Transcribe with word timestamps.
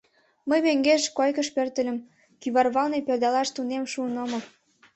Мый 0.49 0.59
мӧҥгеш 0.65 1.03
койкыш 1.17 1.47
пӧртыльым— 1.55 1.97
кӱварвалне 2.41 2.99
пӧрдалаш 3.07 3.49
тунем 3.55 3.83
шуын 3.91 4.15
омыл. 4.23 4.41